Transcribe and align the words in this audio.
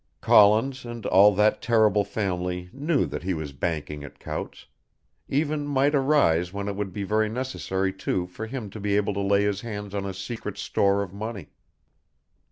Collins 0.19 0.83
and 0.83 1.05
all 1.05 1.31
that 1.35 1.61
terrible 1.61 2.03
family 2.03 2.71
knew 2.73 3.05
that 3.05 3.21
he 3.21 3.35
was 3.35 3.53
banking 3.53 4.03
at 4.03 4.19
Coutts', 4.19 4.65
events 5.31 5.69
might 5.69 5.93
arise 5.93 6.51
when 6.51 6.67
it 6.67 6.75
would 6.75 6.91
be 6.91 7.03
very 7.03 7.29
necessary 7.29 7.93
too 7.93 8.25
for 8.25 8.47
him 8.47 8.71
to 8.71 8.79
be 8.79 8.95
able 8.95 9.13
to 9.13 9.21
lay 9.21 9.43
his 9.43 9.61
hands 9.61 9.93
on 9.93 10.07
a 10.07 10.13
secret 10.15 10.57
store 10.57 11.03
of 11.03 11.13
money. 11.13 11.49